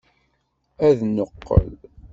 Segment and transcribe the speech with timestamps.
[0.87, 1.69] Ad neqqel!